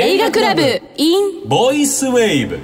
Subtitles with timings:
[0.00, 0.62] 映画クラブ
[0.96, 2.60] in ボイスウェーブ。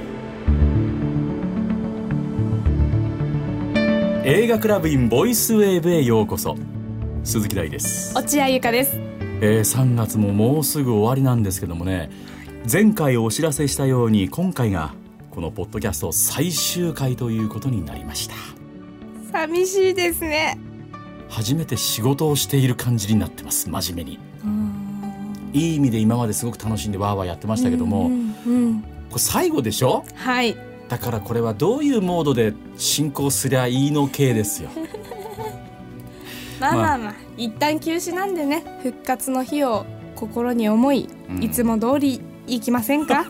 [4.24, 6.56] 映画クラブ in ボイスウェーブへようこそ。
[7.24, 8.92] 鈴木大です、落合ゆかです。
[9.40, 12.08] えー3月ももうすぐ終わりなんですけどもね。
[12.72, 14.94] 前回お知らせしたように今回が
[15.32, 18.37] このポッドキャスト最終回ということになりました。
[19.32, 20.56] 寂しいですね。
[21.28, 23.69] 初めて仕事をしている感じになってます。
[23.69, 24.20] 真面目に
[25.55, 30.04] いい意味で今まですごく楽しんでワーワーやってましたけども、うんうんこれ最後でしょ？
[30.16, 30.56] はい。
[30.88, 34.70] だからこれはどういうモードで進行すりゃいいの系ですよ。
[36.60, 37.14] まあまあまあ。
[37.36, 39.86] 一旦休止なんでね復活の日を
[40.16, 41.42] 心に思い、うん。
[41.42, 43.24] いつも通り行きませんか？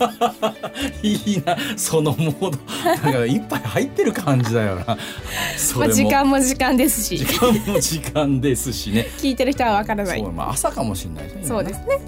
[1.03, 1.57] いいな。
[1.77, 2.57] そのモード。
[3.03, 4.97] なんか一杯入ってる感じだよな。
[5.93, 7.17] 時間も時間ですし。
[7.17, 9.07] 時間も時間ですしね。
[9.19, 10.19] 聞いてる人はわからない。
[10.19, 11.41] そう、まあ、朝かもしれないですね。
[11.47, 11.99] そうですね。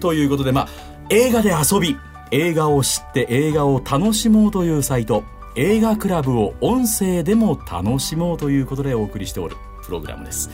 [0.00, 0.68] ということでまあ
[1.10, 1.96] 映画で遊び
[2.30, 10.50] 映画を知って映画を楽しもうというサイト映画クラブを音声でも楽しもうということでお送りしておるプログラムです。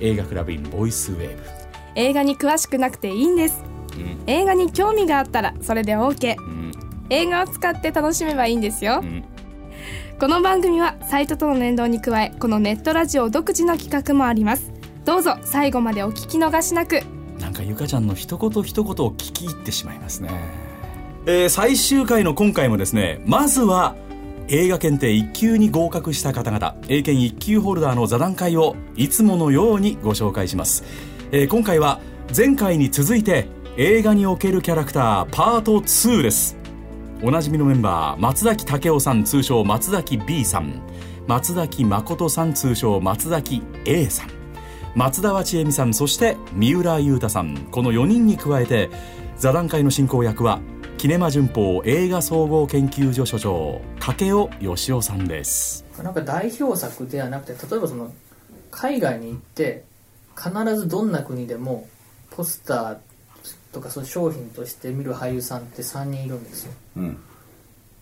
[0.00, 1.42] 映画クラブ in ボイスウェーブ。
[1.94, 3.62] 映画に詳しくなくていいんです。
[3.66, 3.71] うん
[4.26, 6.72] 映画に興味があったらそれで OK うん。
[7.10, 9.00] 映画を使って楽しめばいいんですよ。
[9.02, 9.24] うん。
[10.18, 14.72] この番組はサイトとの連動に加えこのネットラジオ独自の企画もあります。
[15.04, 17.02] どうぞ最後までお聞き逃しなく。
[17.42, 20.30] なんかゆかちゃんの一言一言を聞き入ってしまいますね、
[21.26, 23.96] えー最終回の今回もですねまずは
[24.48, 30.84] 映画検定1級に合格した方々英検1級ホルダーの座談会をいつものようにご紹介します、
[31.32, 32.00] えー今回は
[32.34, 36.58] 前回に続いて映画におけるキャラクターパート2です。
[37.22, 40.82] おなじみのメンバー松崎武雄さん通称松崎 B さん。
[41.26, 44.30] 松崎誠さん通称松崎 A さん。
[44.94, 47.66] 松田和千恵美さんそして三浦雄太さん。
[47.70, 48.90] この4人に加えて
[49.38, 50.60] 座談会の進行役は
[50.98, 55.86] キネマ旬報映画総合研究所所長掛尾義雄さんです。
[56.02, 58.12] なんか代表作ではなくて例えばその
[58.70, 59.84] 海外に行って
[60.36, 61.88] 必ずどんな国でも
[62.32, 63.11] ポスター
[63.72, 66.72] とかその商品として見る俳優さんって3人いるんですよ。
[66.96, 67.18] うん。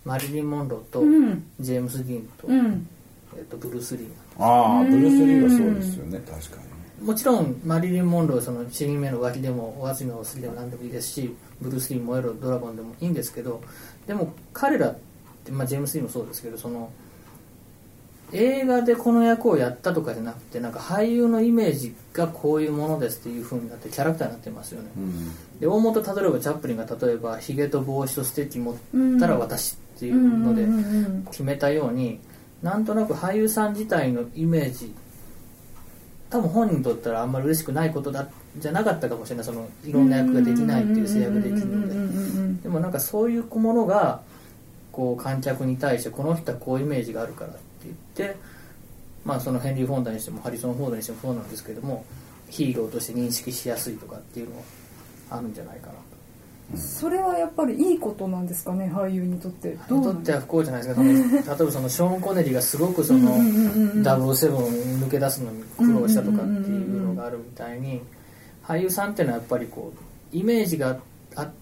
[0.04, 1.44] マリリン・モンローとうん。
[1.60, 2.88] ジェームス・ディーンと,、うん。
[3.36, 4.08] えっとブルース・リー
[4.38, 6.20] ああブルース・リーはそうですよね。
[6.26, 6.70] 確かに。
[7.06, 13.62] もちろんマリリン・モンローはその死人目の脇でもお初めのお尻でも何でもいいですしブルース・リー燃えろドラゴンでもいいんですけど
[14.06, 14.96] でも彼らっ
[15.44, 16.92] て、まあ、ジェームス・ディーンもそうですけどその
[18.32, 25.58] 映画でこの役をやったとかじゃなくてなんか俳優のイメージがこういうものですっていう風になってキャラクターになってますよね、うん。
[25.60, 28.74] で大元例えばチャップリンが例えばヒゲと帽子とステッチ持っ
[29.18, 30.66] たら私っていうので
[31.30, 32.20] 決めたように
[32.62, 34.94] なんとなく俳優さん自体のイメージ
[36.28, 39.44] 多分本人にとったらあんまり嬉しくないことだじゃなかったかもしれない。
[39.44, 42.62] そのいろんな役ができないっていう制約できるので。
[42.62, 44.20] でもなんかそういうものが
[44.92, 48.36] こう観客に対してこの人はこういうイメージがあるからって言って
[49.24, 52.04] まあそのヘンリー・フォンダにしてもハリソン・フォードにしてもそうなんですけども
[52.48, 54.62] ヒーローとして認識しやすいとかっていうのは
[55.30, 55.98] あるんじゃないかなと。
[56.76, 59.76] それはやっぱりいいことなんですかね俳優にとって。
[59.88, 61.02] どうにとっては不幸じゃないですか。
[61.02, 68.00] 例えばそのショーン・コネリーがすごくその007を抜け出すのに苦労したとかっていうのがあるみたいに
[68.64, 69.92] 俳優さんっていうのはやっぱりこ
[70.32, 71.09] うイメージがあって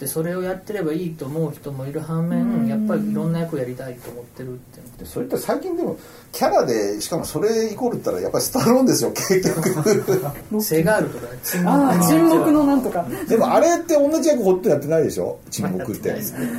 [0.06, 4.56] それをやってればいいと思う人もいる反面やっぱりいろんな役をやりたいと思ってるっ
[4.98, 5.96] てそれって最近でも
[6.32, 10.62] キャラでしかもそれイコールって言ったらやっぱりスタローンですよ 結局。
[10.62, 13.06] セガールとかね沈ああ沈黙のなんとか。
[13.28, 15.38] でもあれって同じ役ほってやってないでしょ？
[15.50, 16.12] 沈黙って。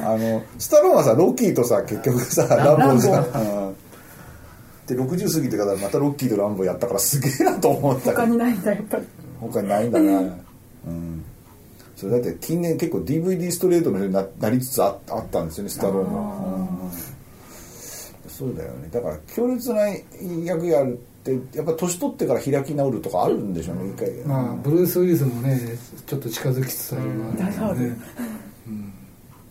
[0.05, 2.99] あのスタローンはさロッキーとさ結局さランボー。
[2.99, 3.23] じゃん。
[3.23, 3.75] うん。
[4.87, 8.11] で60過ぎてからまたロッキーとランボーやったからすげえなと思った。
[8.11, 9.03] 他にないんだやっぱり。
[9.41, 10.33] 他にないんだな、うん
[11.99, 16.91] それだって近年結構 DVD ストレートのようにななりつつああったんですよねスタローンは、うん
[18.29, 18.87] そうだよね。
[18.89, 19.81] だから強烈な
[20.45, 20.95] 役やるっ
[21.25, 24.09] てやっぱ年取ってから開き直るとかあるんでしょうね一回。
[24.25, 25.59] まあブルース・ウィリスもね
[26.07, 27.97] ちょっと近づきつつあるのはダイハードね。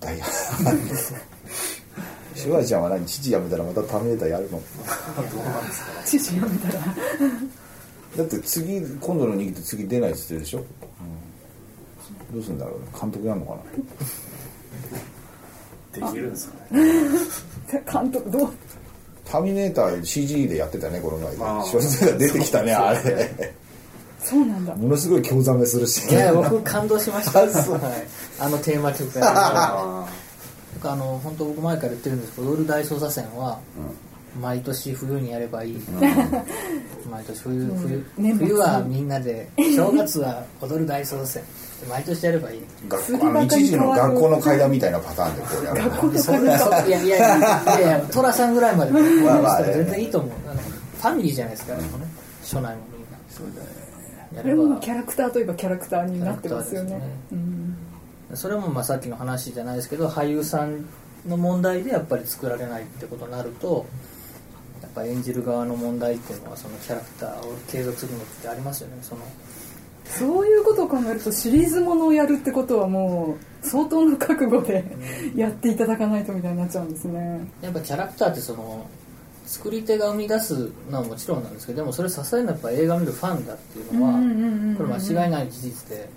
[0.00, 0.25] ダイヤ
[2.35, 3.05] シュワちゃんは何？
[3.05, 4.62] 父辞めたらまたターミネーターやるの？
[6.06, 6.81] 知識読めたら。
[8.17, 10.65] だって次今度の握って次出ないっつってるでしょ、うん
[12.33, 12.87] どうするんだろうね。
[13.01, 13.63] 監督やるのかな。
[16.09, 16.83] できるんですかね。
[17.93, 18.51] 監督どう？
[19.25, 21.33] ターミネーター CG でやってたねこの前。
[21.35, 23.55] シュワルツェネッガー出てきたねあれ。
[24.23, 24.75] そうなんだ。
[24.75, 26.11] ものすごい興ざめするし。
[26.11, 27.75] いや僕感動しました、あそう。
[27.75, 28.07] はい、
[28.41, 30.07] あのテーマ曲が。
[30.75, 33.59] 僕あの本当僕前から言ってるんですけど「オール大捜査線は」
[34.41, 35.79] 毎年冬にやればいい、
[37.11, 41.41] 毎年冬冬、冬はみんなで正月は踊る大捜査
[41.89, 42.61] 毎年やればいい。
[42.89, 48.91] 学校あの一時の学校の階段みたいなパターンでこうやるいやいやいやいやいや寅さんぐらいまで。
[48.91, 48.99] ま
[49.39, 49.73] あまあね。
[49.75, 50.31] 全然いいと思う。
[50.31, 51.83] ファミリーじゃないですか、ね、
[52.43, 53.69] 初内もみんなそうだね。
[54.35, 57.01] やれこれもばキャラクターといえばキャラクターになってますよね。
[58.35, 60.85] それもまあさっきの話じゃないですけど俳優さん
[61.27, 63.87] の問題でやっぱり作られないってことになると
[64.99, 68.99] ぱ演じる側の問題っていうのはそのキャラクターを継続するのってありますよね？
[69.03, 69.23] その
[70.05, 74.85] そういうことを考えるとシリーズものをやるってことはもう相当の覚悟で
[75.37, 77.47] やっていただかないとみたいになっちゃうんですね。
[77.61, 78.89] やっぱキャラクターってその
[79.45, 84.12] 作り手が生み出すのはもちろんなんですけどでもそれ支えるのはやっぱ映画見るファンだっていうのは
[84.77, 86.09] これ間違いない事実で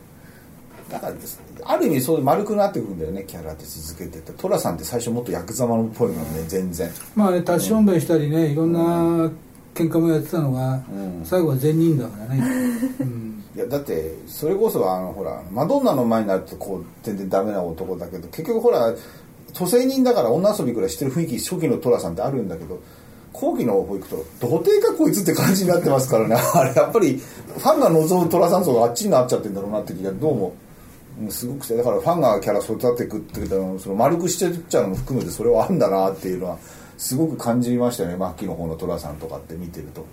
[0.92, 4.32] だからですある意味そういう丸くなってくるんだよねキャラって続けてて。
[4.34, 6.90] 寅さんって最初もっとヤクザマのっぽいのね全然。
[7.16, 8.80] まあね立ちしょんべんしたりねいろんな
[9.74, 11.22] 喧嘩もやってたのが、うん。
[11.24, 12.44] 最後は善人だからね、
[13.00, 18.94] うん、いやだってそれこそあのほらマドンナの前になるとこう全然ダメな男だけど結局ほら
[19.54, 22.80] 都政人だから女遊びくらいしてる雰囲気初期の寅さんってあるんだけど
[23.34, 26.36] 後期の方行くと童貞かこいつって感じになってますからね。
[26.36, 27.22] あれやっぱり
[27.58, 30.50] ファンが望む寅さん層があっちになっちゃってんだろうなって気がどうもう？
[30.50, 30.71] ん
[31.30, 36.58] すごくしてだからファンがキャラ育てていくっていうのその丸くしてっちゃうのも含めてそれはあるんだなっていうのは
[36.98, 40.06] すごく感じましたね末期の方の寅さんとかって見てると。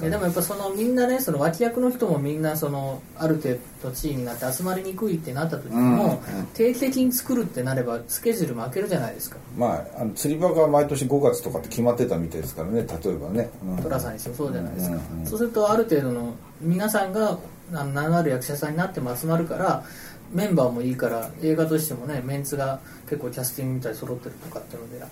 [0.00, 6.22] いやでもやっぱそのみんなねその脇役の人もみんなそのある程度地位になって集まりにくいってなった時も、
[6.54, 9.36] 定期的に作るってなればスケジュールも空けるじゃないですか。
[9.56, 13.82] まあ、あの釣り場が毎年5月とかって決まってたみたいですからね例えばね、うん。
[13.82, 15.26] 寅さんにしてもそうじゃないですか、うんうん。
[15.26, 17.36] そうするとある程度の皆さんが
[17.70, 19.84] 名のある役者さんになっても集まるから
[20.32, 25.04] メンバーもいいから映画としてもねメンツが結構キャスティングみたいに揃ってるとかっていうので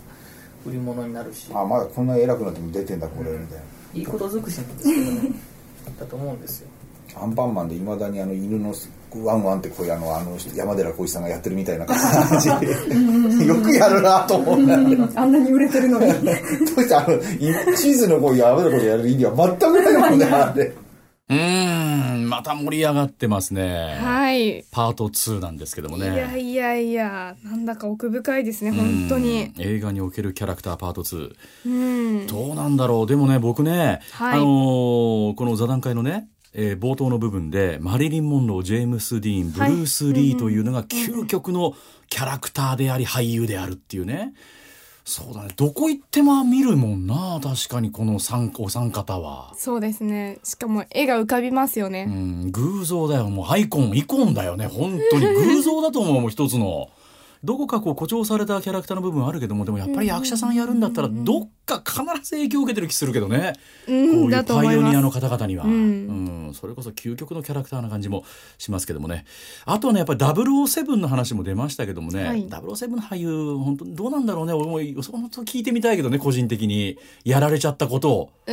[0.66, 1.50] 売り物になるし。
[1.54, 3.58] あまだこんな偉くなっても出てんだこれみたい
[3.94, 5.34] いいこと尽くしなんですけどね。
[5.98, 6.68] だと思うんですよ。
[7.14, 8.74] なアンパンマンでいまだにあの犬の
[9.22, 11.96] ワンワンってこういうあのあの人山寺宏一さんがやってるみたいな感
[12.40, 12.48] じ。
[13.46, 14.58] よくやるなと思う。
[14.58, 14.66] ん。
[14.66, 16.06] だよねあんなに売れてるのに。
[16.08, 16.24] どう
[16.82, 20.72] してあのいチーズのこう山寺宏一やる意味は全くないもんね あれ
[21.28, 23.96] うーん、また盛り上がってますね。
[24.00, 26.06] はいパート2なんですけどもいね。
[26.08, 31.34] やいやいやなんだか奥深いですね本当にうん映画におけるキャラクターパート2。
[31.66, 31.68] う
[32.22, 41.74] んどうなんだろうでもね、僕ね、はいあのーこの座談会のね、えー冒頭の部分で、マリリン・モンロー、ジェームス・ディーン、ブルース・リーというのが究極の
[42.08, 44.34] キャラクターであり、俳優であるっていうね。
[45.04, 45.48] そうだね。
[45.56, 47.40] どこ行っても見るもんな。
[47.42, 49.52] 確かにこの三お三方は。
[49.56, 53.28] そうですねしかも絵が浮かびますようね、ん、偶像だよ。
[53.28, 54.66] もうアイコン、イコンだよね。
[54.66, 56.90] 本当に偶像だと思う、もう一つの。
[57.44, 63.54] どこかこう誇張されたキャラクターの部分はあるけども、でもやっぱり役者さんやるんだったら、どっか必ず影響を受けてる気するけどね。
[63.88, 68.24] うんこういうパイオニアの方々には、ううんんそれこそ究極のキャラクターな感じも
[68.58, 69.24] しますけどもね。
[69.64, 72.46] あとはねやっぱり007の話も出ましたけどもね、はい。
[72.46, 74.52] 007の俳優本当にどうなんだろうね。
[74.52, 76.98] 俺もそのと聞いてみたいけどね個人的に。
[77.24, 78.30] やられちゃったことを。
[78.46, 78.52] ボ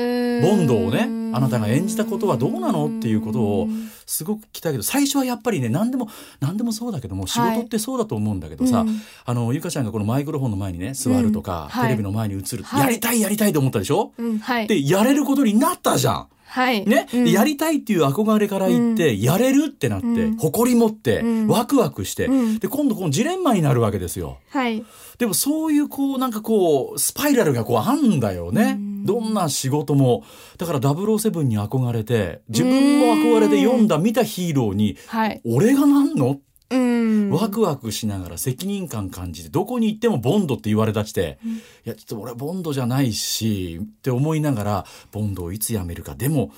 [0.55, 3.67] ンドをねあなたが演じたことはどうなのっていうことを
[4.05, 6.09] すごく聞きたいけど最初はやっぱりね何でも
[6.39, 9.01] 何でもそうだけども仕事ってそうだと思うんだけどさ、うん。
[9.25, 11.69] あのゆかちゃんがこのマイクロフォンの前にね座るとか、うん。
[11.69, 11.87] はい。
[11.87, 14.67] テレビの前に映る、はいやりたいやりたいと思ったでしょ、うんはい。
[14.67, 16.27] でやれることになったじゃん。
[16.49, 16.83] はい。
[16.85, 17.25] ね、うん。
[17.25, 20.37] でやりたいっていう憧れから言って、やれるってなって、うん。
[20.37, 21.47] 誇り持って、うん。
[21.47, 22.59] ワクワクして、うん。
[22.59, 24.39] で、今度このジレンマになるわけですよ。
[24.49, 24.83] はい。
[25.19, 28.79] でもそういうこう、なんかこう、スパイラルがこうあんだよね。
[29.05, 30.23] どんな仕事も。
[30.57, 36.39] だから007に憧れて、自分も憧れて読んだ見たヒーローに、はい俺がなんの？
[36.71, 41.39] うんワクワクしながら責任感感じて、どこに行ってもボンドって言われだして、
[41.83, 46.13] いや、ちょっと俺はボンドじゃないし、って思いながら、ボンドをいつ辞めるか。
[46.13, 46.51] でも、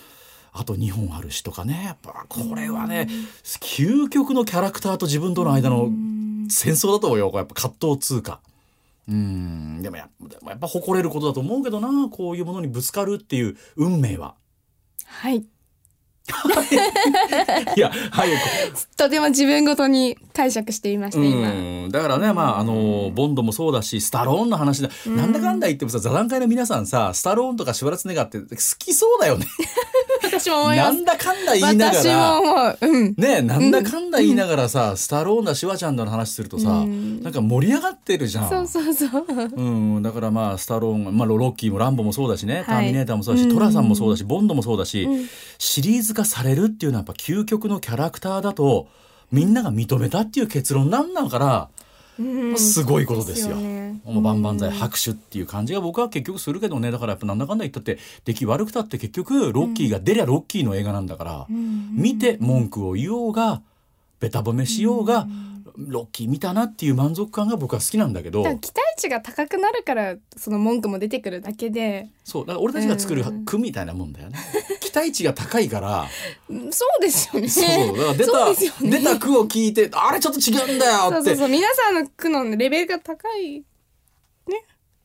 [0.51, 1.83] あと2本あるしとかね。
[1.85, 3.07] やっぱ、これはね、
[3.61, 5.89] 究極のキャラクターと自分との間の
[6.49, 7.31] 戦争だと思うよ。
[7.33, 8.41] やっぱ葛藤通過。
[9.07, 9.81] うん。
[9.81, 12.09] でもやでもやっぱ誇れることだと思うけどな。
[12.09, 14.35] こういうものにぶつかるっていう運命は。
[15.05, 15.45] はい
[17.75, 18.29] いや、はい。
[18.95, 21.49] とても自分ごとに解釈していました今。
[21.49, 21.53] う
[21.87, 24.89] ん、だからね、まあ、あの、ボンドもそうだし、スタローンの話だ。
[25.07, 29.45] なんだかんだ言ってもさ、座談会の皆さんさ、スタローンとかシュワルツェネッガーって好きそうだよね。
[30.23, 30.93] 私も思います。
[30.93, 32.39] なんだかんだ言いながら。
[32.39, 33.15] 思ううん。
[33.17, 38.49] ねなんだかんだ言いながらさ、スタローンだ、シュワちゃんだの話するとさ、なんか盛り上がってるじゃん。
[38.49, 39.25] そうそうそう。
[39.55, 39.61] う
[39.99, 42.65] ん、だからまあ、スタローン、まあ、ロロッキーもランボもそうだしね、い。
[42.65, 45.07] ターミネーターもそうだし、トラさんもそうだし、ボンドもそうだし、
[45.57, 48.87] シリーズ化されるっていうのはやっぱ究極のキャラクターだと、
[49.31, 51.69] みんなが認めたっていう結論なんなのかな
[52.19, 52.57] うん。
[52.57, 53.55] すごいことですよ。
[53.55, 54.01] ね。
[54.03, 56.91] もう万々歳拍手っていう感じが僕は結局するけどね。
[56.91, 63.61] だからやっぱなんだかんだ言ったって出来悪くたって結局ロッキーが出りゃロッキーの映画なんだから、見て文句を言おうが
[64.19, 65.27] べた褒めしようが、
[65.77, 68.43] ロッキー見たなっていう満足感が僕は好きなんだけど。
[68.43, 72.07] 期待値が高くなるからその文句も出てくるだけで。
[72.23, 73.45] そうだから俺たちが作るうん。
[73.45, 74.39] 句みたいなもんだよね。
[74.79, 76.07] 期待値が高いから。
[76.49, 77.47] うんそうですよね。
[77.47, 78.89] そうそうだから出た、ね。
[78.89, 81.15] 出た句を聞いてあれちょっと違うんだよって。
[81.15, 83.59] そうそうそう皆さんの句のレベルが高い。
[83.59, 83.63] ね。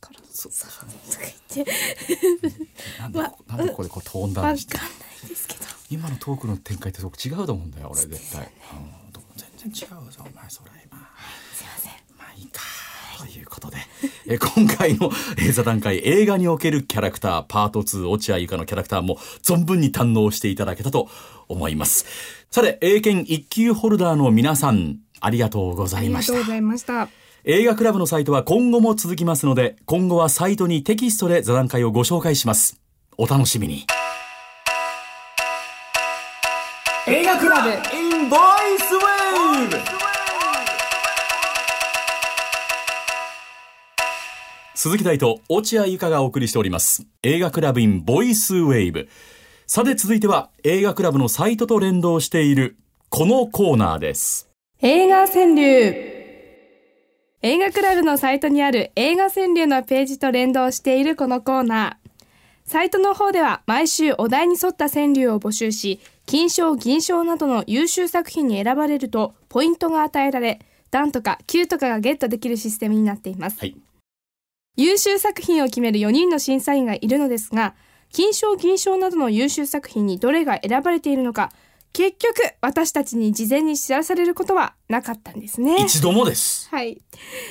[0.00, 0.86] からそうとか
[1.54, 1.72] 言って。
[3.00, 4.78] なんでわこなんでこれこうトーンダわかんないウンして
[5.28, 5.76] ですけど。
[5.90, 8.48] 今のトークの展開ってすごく違うと思うんだよ俺絶対、うん、
[9.04, 9.05] 全
[9.70, 10.98] 然違うぞお前それ今。
[11.54, 11.92] すいません。
[12.18, 12.60] まあいいか
[13.18, 13.76] ということで。
[14.28, 21.08] え今回のえー座談会映画におけるキャラクターパート2落合ゆかのキャラクターも存分に堪能していただけたと
[21.48, 22.06] 思います。
[22.50, 26.32] さて英検一級ホルダーの皆さんありがとうござあいました。
[26.34, 27.08] りがとうございました。
[27.44, 32.80] 映画クラブのサイトは今後も続きますので今後はサイトにテキストで座談会をご紹介します。
[33.16, 33.86] お楽しみに。
[37.08, 37.70] 映画クラブ
[38.28, 38.38] ボイ
[38.80, 39.76] スウェーブ。
[44.74, 47.06] 鈴木大と落合ゆかがお送りしております。
[47.22, 49.08] 映画クラブ in ボイスウェーブ。
[49.68, 52.76] さて続いては映画クラブのサイトと連動している
[53.10, 54.48] このコーナーです。
[54.80, 56.16] 映画川柳。
[57.42, 62.06] 映画クラブのサイトにある映画川柳のページと連動しているこのコーナー。
[62.64, 73.76] サイトの方では毎週お題に沿った川柳を募集し金賞銀賞などの優秀作品に選ばれるとポイントが与えられ段とか9とかがゲットできるシステムになっています、はい。
[74.76, 77.74] 優秀作品を決める4人の審査員がいるのですが
[78.12, 81.52] 金賞銀賞などの優秀作品にどれが選ばれているのか
[81.92, 85.76] 結局私たちに事前に知らされることはなかったんですね。
[85.80, 86.68] 一度もです。
[86.74, 87.00] はい。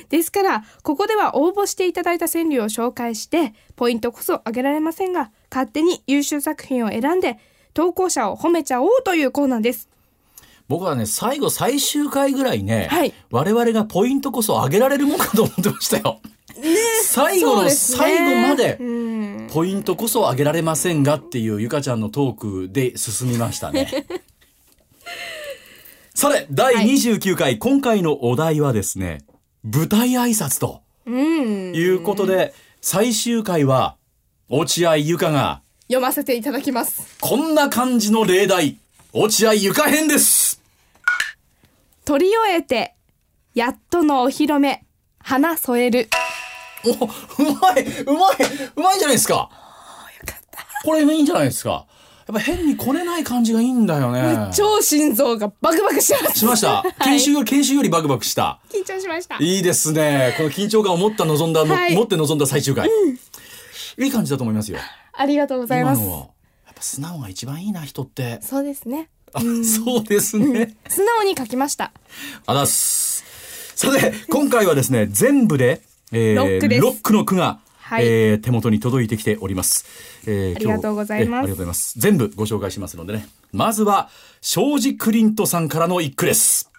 [0.10, 7.39] ですから、ここでは応募していただいた川柳を紹介して、ポイントこそ上げられませんが、勝手に優秀作品を選んで、
[7.75, 9.89] 投稿者を褒めちゃおうというコーナーです。
[10.70, 16.22] 僕はね最後最終回ぐらいね、はい我々がポイントこそ上げられるもんかと思ってましたよ。
[17.03, 19.48] 最後の最後までうん。
[19.51, 23.91] ポイントこそ上げられませんがっていうゆかちゃんのトークで進みましたね。
[26.15, 29.25] さて第29回、今回のお題はですね
[29.63, 31.75] 舞台挨拶とうん。
[31.75, 33.98] いうことで、最終回は
[34.48, 37.18] 落合ゆかが読ませていただきます。
[37.22, 38.77] こんな感じの例題
[39.13, 40.62] 落合ゆか編です
[42.06, 42.96] 撮り終えて、
[43.54, 44.84] やっとのお披露目、
[45.20, 46.10] 花添える。
[46.86, 47.08] お、う
[47.62, 48.36] まい、うまい、
[48.75, 49.50] うまいんじゃないですか。
[50.84, 51.88] これいいんじゃないですか。
[52.27, 54.50] やっぱ変にこねない感じがいいんだよね。
[54.54, 56.39] 超心臓がバクバクしてます。
[56.39, 56.82] しました。
[56.82, 58.60] はい研修より、研修よりバクバクした。
[58.72, 59.38] 緊張しました。
[59.39, 60.34] いいですね。
[60.38, 62.89] この緊張感を持った望んだ、のはい持って望んだ最終回。
[63.98, 64.80] いい感じだと思いますよ。
[65.17, 66.01] ありがとうございます。
[66.01, 66.07] や
[66.72, 68.39] っぱ素直が一番いいな、人って。
[68.41, 69.10] そうですね。
[69.34, 70.75] あ、そうですね。
[70.88, 71.91] 素直に書きました。
[72.45, 73.24] あざっす。
[73.75, 75.81] さて、今回はですね、全部で、
[76.12, 79.86] えーロックですロックの句が、はいえー手元に届いてきております。
[80.27, 82.00] えーありがとうございますありがとうございます。
[82.00, 83.27] 全部ご紹介しますのでね。
[83.51, 84.10] まずは、
[84.41, 86.72] 庄司クリントさんからの一句です。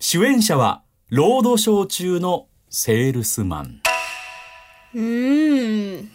[0.00, 3.80] 主演者は、ロードショー中のセールスマン。
[4.94, 6.10] うーん。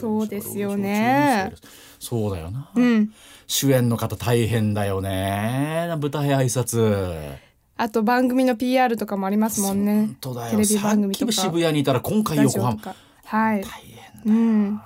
[0.00, 1.52] そうですよね。
[1.98, 2.70] そうだよな。
[2.74, 3.12] うん。
[3.46, 5.88] 主演の方大変だよね。
[6.00, 7.36] 舞台挨拶。
[7.76, 10.16] あと番組の PR とかもありますもんね。
[10.20, 11.32] テレビ番組とか。
[11.32, 12.78] 渋谷にいたら今回ラ横浜。
[13.24, 13.62] はい。
[13.62, 14.32] 大変だ。
[14.32, 14.80] うん。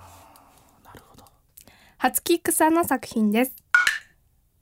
[1.99, 3.53] 初キックさんの作品です。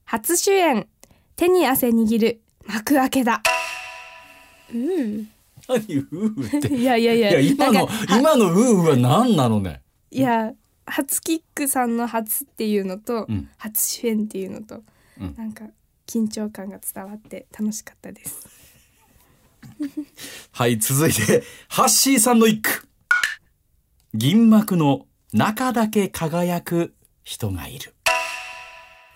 [0.04, 0.87] 初主演、
[1.37, 3.42] 手に汗握る幕開けだ。
[4.73, 5.28] うん。
[5.68, 6.68] 何うーって。
[6.75, 7.40] いやいやいや。
[7.40, 9.82] いや、今の今のうーは何なのね。
[10.12, 10.52] いや、
[10.87, 14.83] 初キックさんの初っていうのと、うん初主演っていうのと、
[15.21, 15.64] うんなんか
[16.07, 18.47] 緊張感が伝わって楽しかったです。
[20.52, 22.87] はい、続いて、ハッシーさんの一句。
[24.12, 27.95] 銀幕の中だけ輝く人がいる。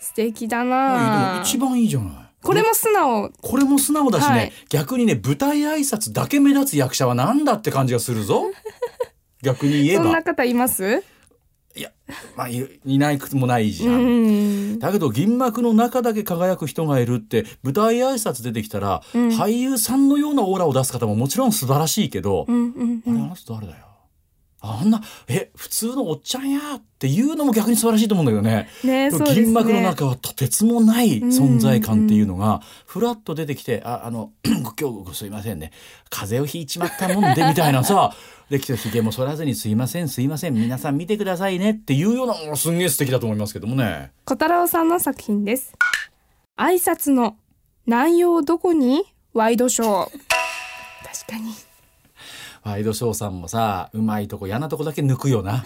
[0.00, 2.26] 素敵だでな一番いいじゃない。
[2.42, 3.30] これも素直。
[3.42, 8.44] これも素直だしね、はい逆にね、舞台挨拶だけ目立つ役者はなんだって感じがするぞ。
[9.46, 10.04] 逆に言えば。
[10.04, 11.02] そんな方います？
[11.74, 11.90] いや、
[12.36, 14.76] まあ、いいないくもないじうゃん。
[14.76, 14.78] ん。
[14.78, 23.28] だけど銀幕の中だけ輝く人がいるって舞台挨拶出てきたら、うん俳優さんのようなオーラを出す方ももちろん素晴らしいけど、うんうんうあれあん。
[23.28, 23.84] の人誰だよ？
[24.62, 34.32] あんなえ普通のおっちゃんやっていうのも逆に素晴らしいと思うんだけどねねね銀幕の中はとてつもない存在感っていうのがふらっと出てきて「ああの
[34.80, 35.70] 今日すいませんね
[36.10, 38.12] 風邪をひいちまったもんで」みたいなさ
[38.50, 44.12] できたひげも剃らずに「すいませんすいません皆さん見てくださいね」っていうようなものすんげえ素敵だと思いますけどもね。
[44.24, 45.72] 小太郎さんの作品です
[46.56, 47.36] 挨拶の
[47.86, 50.10] 内容どこにワイドショー？
[50.10, 51.52] 確かに
[52.62, 55.64] ワイドショーさんもさうまいとこ嫌なとこだけ抜くよな。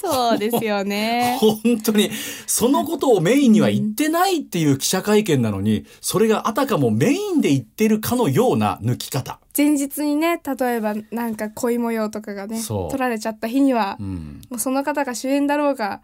[0.00, 1.36] そうですよね。
[1.40, 2.10] 本当に。
[2.46, 9.38] そのことをメインには言ってないっていう記者会見なのにそれがあたかもメインで言ってるかのような抜き方。
[9.56, 12.90] 前日にね例えばなんか恋模様とかがねそう。
[12.90, 14.40] 撮られちゃった日には、うん。
[14.48, 16.00] もうその方が主演だろうが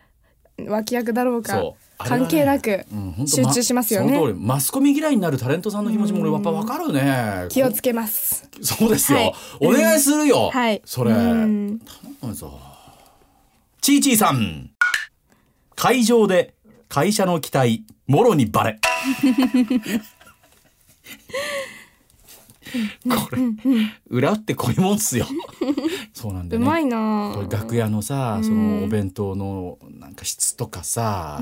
[0.68, 1.62] 脇役だろうが
[1.98, 2.84] 関係なく
[3.26, 4.14] 集中しますよね。
[4.14, 7.46] その通りマスコミ嫌いになるタレントさんの気持ちも俺やっぱ分かるね。
[7.48, 8.48] 気をつけます。
[8.60, 9.34] そうですよ、はい。
[9.60, 10.82] お願いするよ、はい。
[10.84, 11.12] それ。
[11.12, 11.80] うん。
[11.80, 12.58] 頼むぞ
[13.86, 14.72] ちーちーさん。
[15.76, 16.54] 会場で
[16.88, 18.80] 会社の期待もろにバレ。
[23.08, 23.42] これ
[24.08, 25.26] 裏ってこういうもんっすよ。
[26.12, 26.66] そうなんだよね。
[26.66, 27.30] うまいな。
[27.36, 31.40] これ楽屋のさそのお弁当のなんか質とかさ、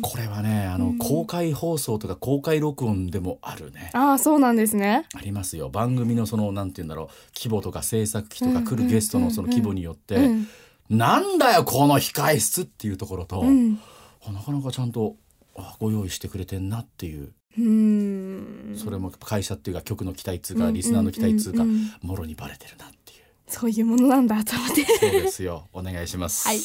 [0.00, 3.90] これはねあの公開放送とか公開録音でもあるね。
[3.94, 5.06] ああそうなんですね。
[5.12, 5.70] ありますよ。
[5.70, 10.48] 番組のそのなんて言うんだろう規模とか制作費とか来るゲストのその規模によって、うん
[10.92, 13.80] なんだよこの控え室っていうところと、うん。
[14.24, 15.16] あなかなかちゃんと
[15.56, 17.32] あご用意してくれてんなっていう。
[17.58, 18.74] うん。
[18.76, 22.08] それも会社っていうか局の期待通かリスナーの期待通かうんうんうん。
[22.08, 23.22] もろにバレてるなっていう。
[23.48, 24.84] そういうものなんだと思って。
[24.84, 25.66] そうですよ。
[25.72, 26.46] お願いします。
[26.46, 26.58] はい。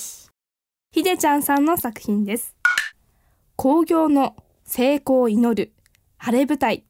[0.92, 2.56] ひでちゃんさんの作品です。
[3.56, 5.74] 興行の成功を祈る
[6.18, 6.84] 晴れ舞台。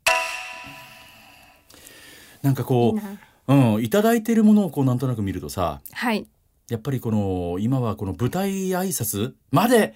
[2.41, 6.27] なんかこううん、いただいてるものをこうなんとなく見るとさはい
[6.69, 9.95] やっぱりこの今はこの舞台挨拶まで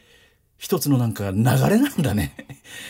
[0.57, 1.43] 一つのなんか流れ
[1.81, 2.35] なんだね。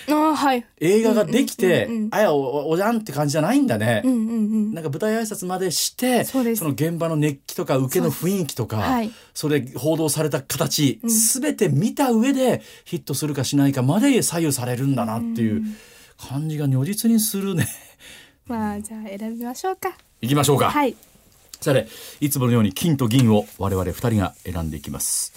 [0.09, 0.65] ああはい。
[0.81, 2.09] 映画ができて、うんうんうんうん。
[2.11, 4.31] あやおおじゃんって感じじゃないんだね、うんうんう
[4.71, 6.63] んなんか舞台挨拶までしてそうです。
[6.63, 9.11] の現場の熱気とか受けの雰囲気とかはい。
[9.33, 11.09] それ報道された形、うん。
[11.09, 15.63] すべて見た上でヒットするかしないかまで左右されるんだなっていう
[16.17, 17.67] 感じが如実にするね。
[18.47, 19.93] まあじゃあ選びましょうか。
[20.19, 20.69] いきましょうか。
[20.69, 20.95] はい
[21.61, 21.87] さて
[22.19, 25.31] いつものように金と銀を我々二人が選んでいきます。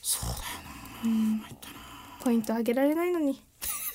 [0.00, 0.42] そうだよ
[2.24, 3.42] ポイントあげられないのに。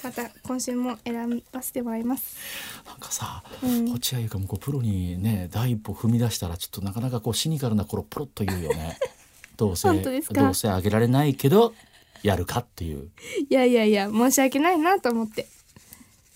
[0.03, 2.37] また今週も選ばせてもらいます。
[2.85, 3.91] なんかさ、うん。
[3.91, 8.99] 落合がもうこうプロにね第一歩踏み出したらちょっとなかなかこうシニカルな頃ポロッと言うよね。
[9.57, 11.73] どうせどうせあげられないけど
[12.21, 13.09] やるかっていう。
[13.49, 15.47] いやいやいや申し訳ないなと思って。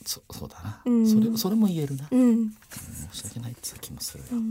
[0.05, 1.07] そそうだな、うん。
[1.07, 2.53] それそれも言えるな、うん。
[3.11, 4.41] 申し訳ないって気もするよ、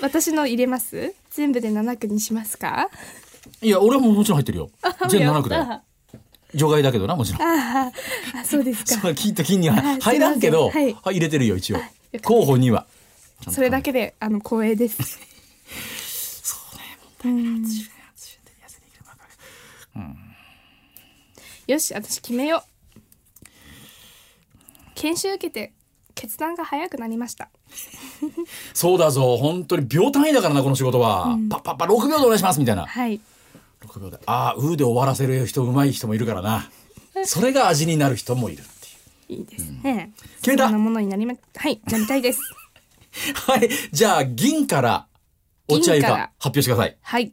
[0.00, 1.14] 私の入れます？
[1.30, 2.90] 全部で7区にしますか？
[3.60, 4.70] いや俺はもうもちろん入ってるよ。
[5.08, 5.82] 全7区だやよ
[6.54, 7.42] 除外だけどなもちろん。
[7.42, 7.92] ああ
[8.40, 9.00] あそうですか。
[9.00, 10.92] その金と金にはあ入らんけど、はい。
[10.92, 11.78] 入れてるよ一応。
[12.22, 12.86] 候補には。
[13.50, 15.02] それだけであの光栄です。
[16.42, 16.56] そ
[17.24, 17.36] うね。
[17.36, 17.66] うん
[21.68, 22.98] よし私決めよう
[24.96, 25.72] 研修受けて
[26.14, 27.50] 決断が早くなりました
[28.74, 29.36] そうだぞ。
[29.36, 32.86] 本当に秒単位だからなこの仕事は、パッパッパ6秒でお願いしますみたいな。
[32.86, 33.20] はい。
[33.86, 34.18] 6秒で。
[34.26, 36.70] ああうーで終わらせる人うまい人もいるからな。
[37.24, 38.64] それが味になる人もいるっ
[39.26, 39.40] ていう。
[39.40, 40.68] いいですね、決めた。
[40.70, 42.40] ものになりまはいなりたいです。
[43.46, 43.68] はい。
[43.92, 45.06] じゃあ銀から
[45.68, 46.96] 落合か発表してください。
[47.00, 47.32] はい。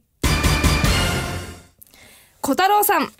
[2.41, 3.11] 小太郎さん挨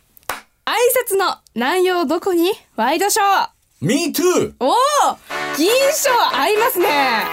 [1.08, 3.50] 拶の内容どこにワイドショー
[3.82, 4.56] Me too!
[4.60, 4.74] おお
[5.56, 7.24] 銀賞合いますね。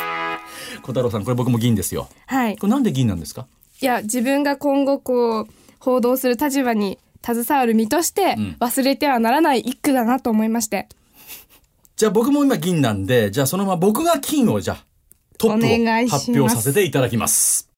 [0.80, 2.08] 小太郎さんこれ僕も銀ですよ。
[2.26, 2.56] はい。
[2.56, 3.48] これなんで銀なんですか？
[3.82, 5.46] いや自分が今後こう
[5.80, 8.56] 報道する立場に携わる身としてん。
[8.60, 10.88] 忘れてはならない一句だなと思いまして、
[11.96, 14.84] じゃあ僕も今銀なんでじゃあそのまま僕が金をじゃあ
[15.38, 16.26] トッお願いします。
[16.26, 17.68] プを発表させていただきます。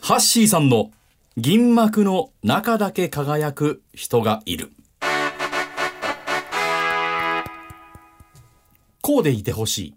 [0.00, 0.92] ハッシーさんの
[1.36, 4.70] 銀幕の中だけ輝く人がいる
[9.02, 9.94] こうでいてほしい。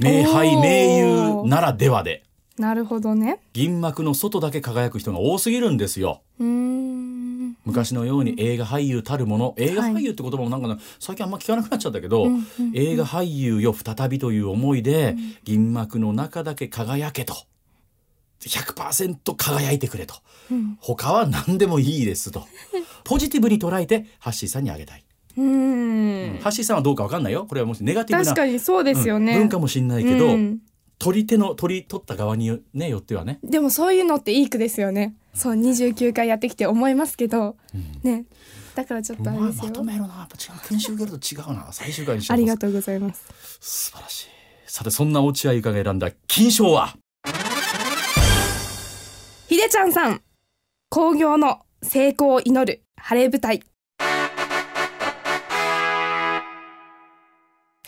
[0.00, 0.60] 名俳おー。
[0.60, 2.24] 名優ならではで。
[2.58, 3.40] なるほどね。
[3.52, 6.22] 銀幕の外だけ輝く人が多すぎるんですよ。
[6.38, 7.56] うーん。
[7.64, 9.54] 昔のように映画俳優たるもの。
[9.56, 12.26] 映画俳優って言葉もなんかね、最近あんま聞かなくなっちゃったけど、
[12.74, 17.34] 映画俳優よ再びという思いで、銀幕の中だけ輝けと。
[18.40, 20.14] 100%輝いてくれと、
[20.78, 22.46] 他は何でもいいですと。
[23.04, 25.04] ポジティブに捉えてハッシーさんにあげたい、
[25.40, 26.40] うーん。
[26.40, 27.46] ハッシーさんはどうかわかんないよ。
[27.48, 30.58] これはもしネガティブな確かにそうですよね、うん文かもしんないけど、うん。
[30.98, 33.38] 取り手の取り取った側によ,、ね、よってはね。
[33.42, 35.14] でもそういうのっていい句ですよね。
[35.34, 37.56] そう29回やってきて思いますけど、
[38.02, 38.26] ね。
[38.74, 39.64] だからちょっとあれですよ。
[39.66, 40.06] まとめるな。
[40.08, 41.68] やっぱ違う研修受けると違うな。
[41.72, 43.24] 最終回にしありがとうございます。
[43.60, 44.26] 素晴らしい。
[44.66, 46.94] さてそんな落合が選んだ金賞は？
[49.48, 50.22] ひでちゃんさん。
[50.90, 53.62] 興行の成功を祈る晴れ舞台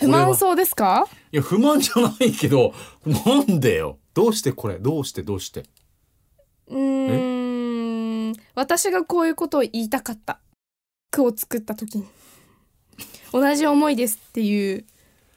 [0.03, 1.07] 不満そうですか？
[1.33, 2.75] いや不満じゃないけど
[3.07, 3.99] なんでよ？
[4.15, 4.79] どうしてこれ？
[4.79, 5.23] どうして？
[5.23, 5.65] どうして？
[6.69, 8.35] うーん。
[8.55, 10.41] 私がこういうことを言いたかった。
[11.11, 12.07] 句を作った時に。
[13.33, 14.85] 同じ思いですっていう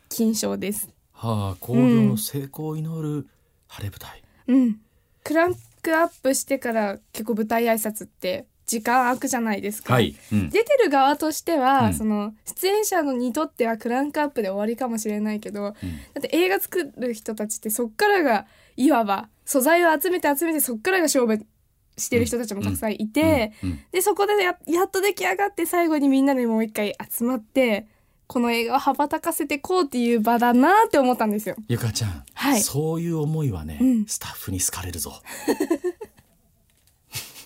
[0.09, 0.89] 金賞です。
[1.13, 3.27] はあ興行の成功を祈る
[3.67, 4.81] 晴れ舞台、うん。
[5.23, 11.93] クランクアップしてから結構舞台挨拶って時間空くじゃないですか、はい、うん、出てる側としては、うん。
[11.93, 15.71] その出演者のにとってはクランクアップで終わりかもしれないけど、だ
[16.19, 21.45] って映画作る人たちってそっからがいわば素材を集めて集めてそっからが勝負
[21.97, 23.69] してる人たちもたくさんいて、うん。
[23.69, 23.79] うん。
[23.91, 27.87] でそこでややっと出来上がって最後にみんなでもう一回集まって
[28.27, 31.55] この映画を羽ばたかせてこうっていう場だなって思ったんですよ。
[31.67, 32.61] ゆかちゃん、はい。
[32.61, 34.05] そういう思いはね、うん。
[34.07, 35.21] スタッフに好かれるぞ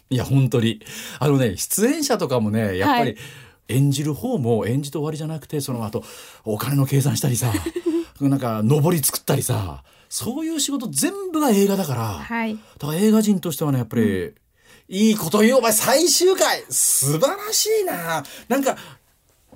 [0.09, 0.81] いや本当に。
[1.19, 3.17] あのね出演者とかもねやっぱり、はい。
[3.69, 6.03] 演じる方も演じて終わりじゃなくてその後
[6.43, 7.53] お金の計算したりさ
[8.19, 14.33] なんか上り作ったりさそういう仕事全部が映画だから、はい、だから映画人としてはねやっぱり、
[14.89, 18.23] いいこと言うお前最終回素晴らしいな。
[18.47, 18.75] なんか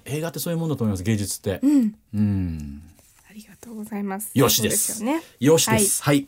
[0.05, 1.59] 映画ってそういうもんだと思います芸術って。
[1.63, 2.83] うん、うん。
[3.27, 4.29] ありがとうございます。
[4.35, 5.03] よしです。
[5.03, 5.23] よね。
[5.39, 6.03] よしです。
[6.03, 6.27] はい、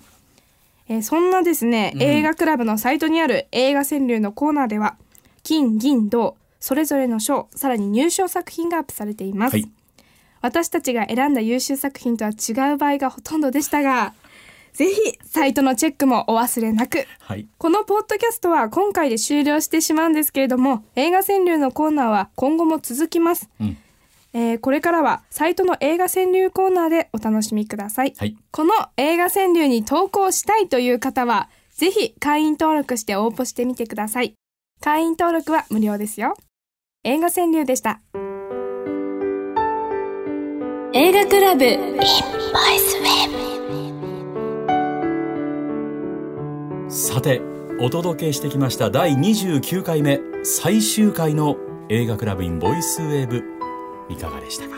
[0.88, 2.02] えーそんなですね、うん。
[2.02, 4.98] 映画クラブのサイトにある映画川柳のコーナーでは
[5.44, 9.70] 金銀銅それぞれの賞さらに入賞作品がアップされています、はい。
[10.42, 14.14] 私たちが選んだ優秀作品とは違う場合がほとんどでしたが
[14.74, 17.06] ぜひサイトのチェックもお忘れなく。
[17.20, 17.48] はい。
[17.58, 23.78] このポッドキャストは今回で終了してしまうんですけれども映画川柳のコーナーは今後も続きます、うん
[24.36, 34.34] えーこれからはサイトの映画川柳コーナーでお楽しみくださいはいこの映画川柳に投稿したいという方は、ぜひ会員登録して応募してみてください。
[34.82, 36.36] 会員登録は無料ですよ。
[37.04, 38.00] 映画川柳でした。
[40.94, 41.66] 映画クラブ
[46.90, 47.42] さて
[47.82, 51.58] お届けしてきました第29回目最終回の
[51.90, 53.55] 映画クラブインボイスウェーブ
[54.10, 54.76] いかがでしたか？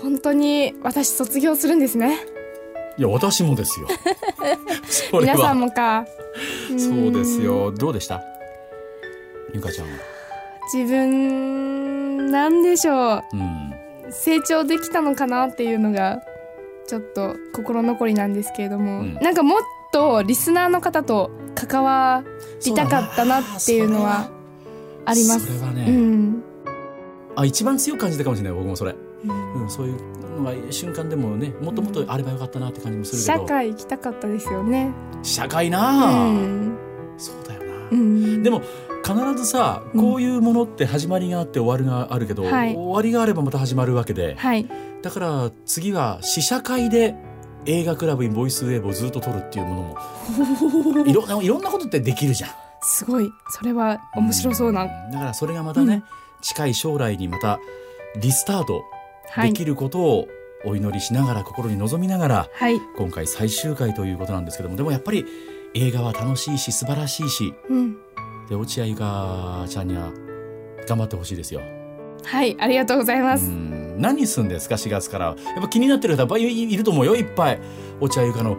[0.00, 2.18] 本当に私卒業するんですね。
[2.98, 3.88] いや私もですよ
[5.20, 6.06] 皆さんはもか。
[6.78, 8.22] そうですよどうでした？
[9.52, 9.92] ゆかちゃんは
[10.72, 13.22] 自分、なんでしょう。
[13.34, 13.66] うん
[14.08, 16.20] 成長できたのかなっていうのが、
[16.86, 19.60] ちょっと心残りなんですけれども、うんなんかもっ
[19.92, 22.22] とリスナーの方と関わ
[22.64, 24.30] りたかったなっていうのは
[25.04, 25.46] あります。
[25.46, 26.42] それはね、うん。
[27.36, 28.94] あ一番強く感じたかもしれない僕もそれ、
[29.24, 29.62] うん。
[29.62, 34.92] うん、そういうのが瞬間でもねもっともっとあればよかったなって感じもするけ社ど、会行きたかったですよね。
[35.22, 36.76] 社会うなあ、ん。
[37.18, 38.42] そうだよな、うん。
[38.42, 38.62] でも
[39.04, 40.00] 必ずさうん。
[40.00, 42.74] こういうものって始まりがあって終わりがあるけど、はい。
[42.74, 44.34] 終わりがあればまた始まるわけで。
[44.36, 44.66] はい。
[45.02, 47.14] だから次は試写会で
[47.66, 51.04] 映画クラブにボイスウェーブをずっと撮るっていうものも。
[51.06, 52.50] いろんないろんなことってできるじゃん。
[52.82, 53.30] すごい。
[53.50, 54.84] それは面白そうな。
[54.84, 55.10] ん。
[55.10, 56.02] だからそれがまたね、うん
[56.42, 57.60] 近い将来にまた
[58.20, 58.84] リスタート
[59.30, 59.48] はい。
[59.52, 60.28] できることを
[60.64, 62.80] お祈りしながら心に望みながらはい。
[62.96, 65.24] 今回最終回ということなんですけどもでもやっぱり
[65.74, 67.96] 映画は楽しいし素晴らしいしうん。
[68.48, 70.12] で落合ゆかちゃんには
[70.86, 71.60] 頑張ってほしいですよ。
[72.24, 72.56] はい。
[72.60, 73.44] ありがとうございまうす。
[73.50, 77.60] ん何すんですか4月からやっぱ気になってる方いっぱいいいると思うよいっぱい
[78.00, 78.56] 落合ゆかの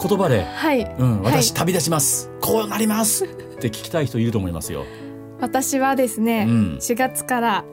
[0.00, 0.80] 言葉ではい。
[0.98, 4.84] 「うんはい私旅立ちます、こうなります」って聞きたい人いると思いますよ。
[5.40, 7.64] 私はですね、うん4月から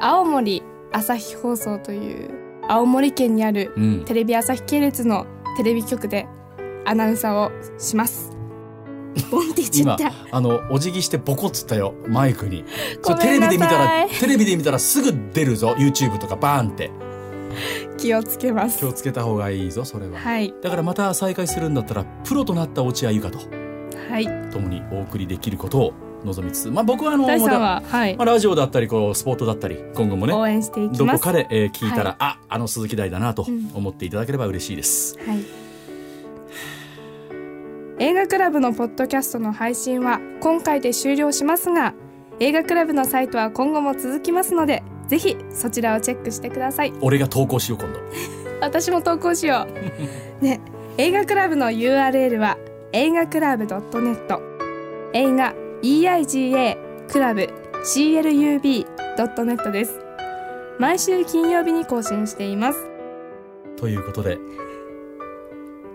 [0.00, 2.30] 青森朝日放送という
[2.68, 5.26] 青森県にあるうんテレビ朝日系列の
[5.56, 6.26] テレビ局で
[6.84, 8.32] アナウンサーをします。
[9.30, 10.12] ボンって言っちゃ今った。
[10.30, 12.64] あのお辞儀してボコっつったよマイクに
[13.02, 16.90] そごれテレビで見たらテレビで見たらすぐ出るぞ YouTube とかバーンって
[17.96, 18.84] 気をつけます気。
[18.84, 20.54] をつけた方がいいぞそれは、はい。
[20.62, 23.38] だからまた再開するんだったらプロとなった落合ゆかと
[24.10, 24.26] はい。
[24.50, 25.94] 共にお送りできることを
[26.26, 28.22] 望みつつまあ僕はあの大は、はいま。
[28.22, 30.98] あ、ラジオだったりこうスポートだったり今後もね応援していきます。
[30.98, 35.44] どこかで、えー聞いたら、はいああの鈴木大だなとうん思っていただければ嬉しいです、はい。
[37.98, 41.94] 映画クラブのポッドキャストの配信は今回で終了しますが、
[42.40, 46.92] 映画クラブのサイトは今後も続きますので、ぜひそちらをチェックしてください。
[47.00, 48.00] 俺が投稿しよう今度
[48.60, 49.66] 私も投稿しよ
[50.40, 50.44] う。
[50.44, 50.60] ね、
[50.98, 52.58] 映画クラブの URL は
[52.92, 54.40] 映画クラブ .net
[55.12, 56.76] 映画 EIGA
[57.08, 57.48] クラブ
[57.84, 60.00] CLUB.net です。
[60.78, 62.78] 毎週金曜日に更新しています。
[63.76, 64.38] ということで、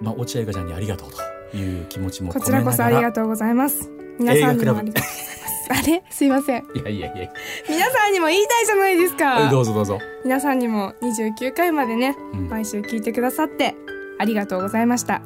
[0.02, 1.10] まあ、落合がちゃんにありがとう
[1.52, 3.92] という気持ちも込こちめながららこそありがとうございます。
[4.20, 5.70] 皆さんにもありがとうございます。
[5.72, 6.04] あれ？
[6.10, 6.64] すいません。
[6.64, 7.30] いやいやいや
[7.68, 9.50] 皆さんにも言いたいじゃないですか。
[9.50, 10.00] どうぞどうぞ。
[10.24, 12.50] 皆さんにも29回までね、うん。
[12.50, 13.76] 毎週聞いてくださって
[14.20, 15.22] ありがとうございました。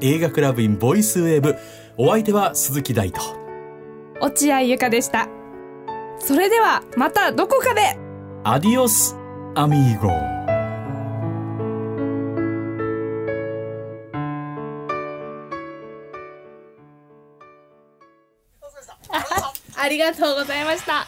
[0.00, 1.56] 映画クラブインボイスウェーブ。
[1.96, 3.45] お相手は鈴木大斗
[4.20, 5.28] 落合ゆかでした。
[6.18, 7.98] それではまたどこかで。
[8.44, 9.16] アディオス
[9.54, 10.36] アミーゴ。
[19.78, 21.06] ありがとうございました